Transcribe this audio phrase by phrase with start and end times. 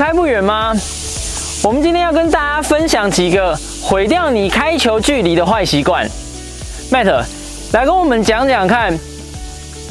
[0.00, 0.74] 开不远吗？
[1.62, 6.08] 我们今天要跟大家分享几个毁掉你开球距离的坏习惯。
[6.90, 7.22] Matt，
[7.74, 8.98] 来跟我们讲讲看，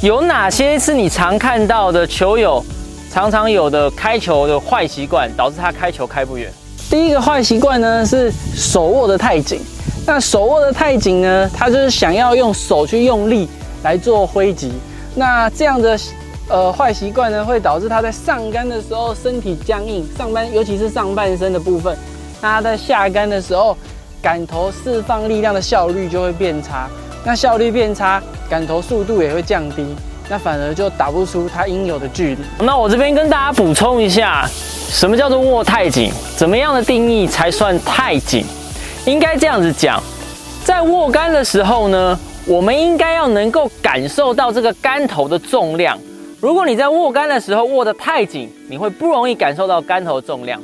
[0.02, 2.66] 有哪些是你常看到的球友
[3.12, 6.52] 常常有的开球的坏习惯，导致他开球开不远？
[6.90, 9.62] 第一个坏习惯呢是手握得太紧。
[10.08, 13.48] 那手握得太紧呢，他就是想要用手去用力
[13.84, 14.74] 来做挥击。
[15.14, 15.96] 那这样的
[16.50, 21.96] 呃坏习惯呢，会导致他在上杆的时候身体僵硬，上半尤其是上半身的部分。
[22.42, 23.78] 那他在下杆的时候，
[24.22, 26.90] 杆头释放力量的效率就会变差。
[27.24, 29.86] 那效率变差，杆头速度也会降低，
[30.28, 32.42] 那反而就打不出它应有的距离。
[32.66, 34.50] 那我这边跟大家补充一下，
[34.90, 36.12] 什么叫做握太紧？
[36.36, 38.44] 怎么样的定义才算太紧？
[39.06, 40.02] 应该这样子讲，
[40.64, 42.20] 在握杆的时候呢。
[42.46, 45.96] 我们应该要能够感受到这个杆头的重量。
[46.42, 50.62] 如果你在握杆的时候握得太紧，你会不容易感受到杆头重量。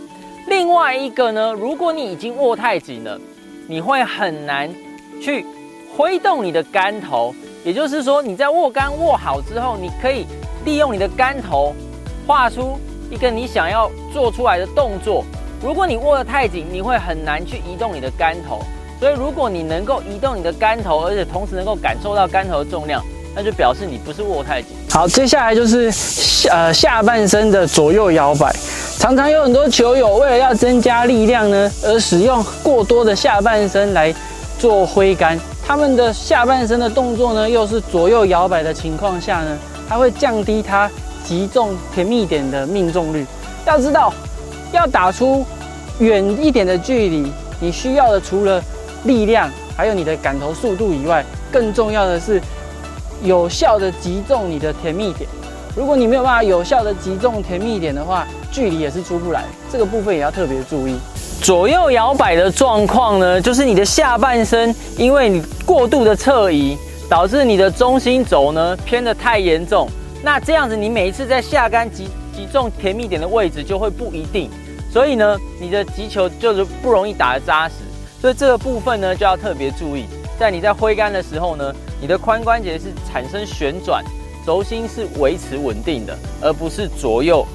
[0.48, 3.20] 另外一个呢，如果你已经握太紧了，
[3.68, 4.74] 你会很难
[5.22, 5.46] 去
[5.94, 7.36] 挥动你的杆头。
[7.66, 10.26] 也就是说，你在握杆握好之后，你可以
[10.64, 11.76] 利用你的杆头
[12.26, 12.80] 画出
[13.12, 15.26] 一个你想要做出来的动作。
[15.62, 18.62] 如果你握得太紧，你会很难去移动你的杆头。
[18.98, 23.04] 所以，如果你能够移动你的杆头，而且同时能够感受到杆头的重量，
[23.36, 24.72] 那就表示你不是握太紧。
[24.90, 25.92] 好，接下来就是
[26.50, 28.56] 呃下半身的左右摇摆。
[28.98, 34.16] 常常有很多球友为了要增加力量呢，而使用过多的下半身来
[34.58, 35.38] 做挥杆。
[35.68, 39.58] 他们的下半身的动作呢，又是左右摇摆的情况下呢，
[39.90, 40.90] 它会降低它
[41.24, 43.26] 击中甜蜜点的命中率。
[43.66, 44.14] 要知道，
[44.72, 45.46] 要打出
[46.00, 48.64] 远一点的距离，你需要的除了
[49.04, 52.40] 力量还有你的杆头速度以外，更重要的是
[53.24, 55.30] 有效的击中你的甜蜜点。
[55.76, 59.44] 如果你没有办法有效的击中甜蜜点的话，距离也是出不来。
[59.72, 60.96] 这个部分也要特别注意。
[61.42, 66.78] 左右摇摆的状况呢，就是你的下半身因为你过度的侧移，
[67.10, 69.88] 导致你的中心轴呢偏的太严重。
[70.24, 74.50] 那这样子，你每一次在下杆击击中甜蜜点的位置就会不一定，
[74.92, 77.76] 所以呢，你的击球就是不容易打得扎实。
[78.22, 80.06] 所以这个部分呢，就要特别注意，
[80.40, 84.04] 在你在挥杆的时候呢，你的髋关节是产生旋转，
[84.46, 87.46] 轴心是维持稳定的，而不是左右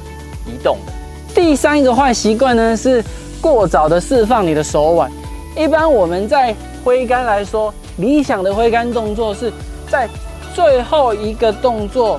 [0.46, 0.92] 移动的。
[1.34, 3.04] 第三一个坏习惯呢，是
[3.40, 5.10] 过早的释放你的手腕。
[5.56, 9.52] 一般我们在挥杆来说，理想的挥杆动作是
[9.88, 10.08] 在
[10.54, 12.18] 最后一个动作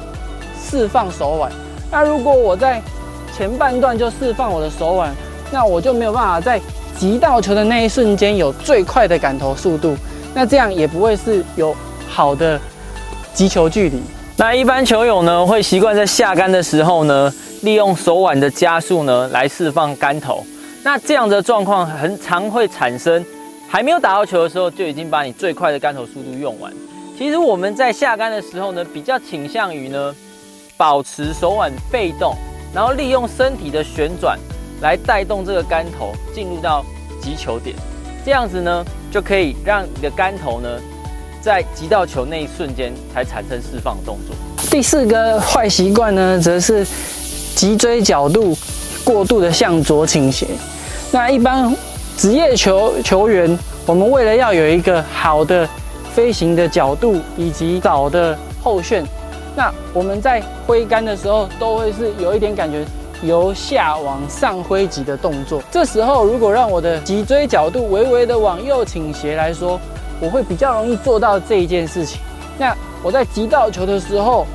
[0.61, 1.51] 释放手腕。
[1.89, 2.81] 那如果我在
[3.35, 5.13] 前半段就释放我的手腕，
[5.51, 6.61] 那我就没有办法在
[6.97, 9.97] 击到球的那一瞬间有最快的杆头速度，
[10.33, 11.75] 那这样也不会是有
[12.07, 12.59] 好的
[13.33, 14.01] 击球距离。
[14.37, 20.43] 那一般球友呢，会习惯在下杆的时候呢，利用手腕的加速呢来释放杆头。
[20.83, 23.23] 那这样的状况很常会产生，
[23.67, 26.71] 还没有打到球的时候就已经把你最快的杆头速度用完。
[27.17, 30.15] 其实我们在下杆的时候呢，比较倾向于呢
[30.77, 32.35] 保持手腕被动，
[32.73, 34.37] 然后利用身体的旋转。
[34.81, 36.83] 来带动这个杆头进入到
[37.21, 37.75] 击球点，
[38.25, 40.69] 这样子呢，就可以让你的杆头呢，
[41.41, 44.35] 在击到球那一瞬间才产生释放动作。
[44.69, 46.87] 第四个坏习惯呢，则是
[47.55, 48.57] 脊椎角度
[49.03, 50.47] 过度的向左倾斜。
[51.11, 51.75] 那一般
[52.15, 55.67] 职业球球员，我们为了要有一个好的
[56.15, 59.05] 飞行的角度以及早的后旋，
[59.57, 62.85] 那我们在挥杆的时候都会是有一点感觉。
[63.23, 69.79] 由下往上挥击的动作，这时候如果让我的脊椎角度微微的往右倾斜来说，
[70.19, 72.19] 我会比较容易做到这一件事情。
[72.57, 74.47] 那我在击到球的时候，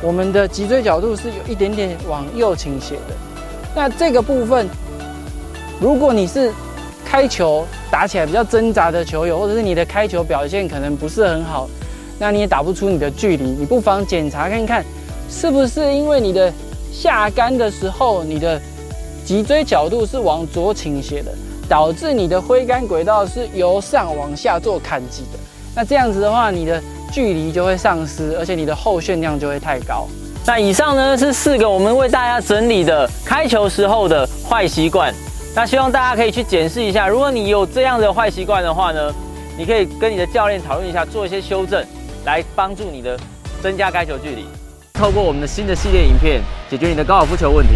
[0.00, 3.14] 我们的脊椎角度是有一点点往右倾斜的。
[3.74, 4.66] 那这个部分，
[5.78, 6.50] 如果你是
[7.04, 11.68] 开球打起来比较挣扎的球友，或者是你的开球表现可能不是很好，
[12.18, 14.82] 那你也打不出你的距离，你不妨检查看看，
[15.28, 16.50] 是不是因为你的。
[16.98, 18.58] 下杆的时候，你的
[19.22, 21.30] 脊椎角度是往左倾斜的，
[21.68, 25.38] 导致你的挥杆轨道是由上往下做砍击的。
[25.74, 26.82] 那这样子的话，你的
[27.12, 30.08] 距离就会丧失，而且你的后旋量就会太高。
[30.46, 35.12] 那以上呢是四个我们为大家整理的开球时候的坏习惯。
[35.54, 39.14] 那希望大家可以去检视一下，如果你有这样的坏习惯的话呢，
[39.58, 41.84] 你可以跟你的教练讨论一下，做一些修正，
[42.24, 43.18] 来帮助你的
[43.62, 44.46] 增加开球距离。
[44.98, 46.40] 透过我们的新的系列影片，
[46.70, 47.74] 解决你的高尔夫球问题。